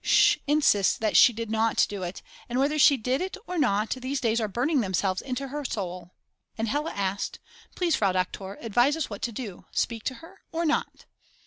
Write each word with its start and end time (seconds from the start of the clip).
Sch. 0.03 0.37
insists 0.47 0.97
that 0.97 1.15
she 1.15 1.31
did 1.31 1.51
not 1.51 1.85
do 1.87 2.01
it, 2.01 2.23
and 2.49 2.57
whether 2.57 2.79
she 2.79 2.97
did 2.97 3.21
it 3.21 3.37
or 3.45 3.59
not 3.59 3.91
these 3.91 4.19
days 4.19 4.41
are 4.41 4.47
burning 4.47 4.81
themselves 4.81 5.21
into 5.21 5.49
her 5.49 5.63
soul 5.63 6.15
and 6.57 6.67
Hella 6.67 6.89
asked: 6.93 7.37
"Please, 7.75 7.95
Frau 7.95 8.11
Doktor 8.11 8.57
advise 8.61 8.97
us 8.97 9.11
what 9.11 9.21
to 9.21 9.31
do, 9.31 9.65
speak 9.71 10.03
to 10.05 10.15
her 10.15 10.41
or 10.51 10.65
not?" 10.65 11.05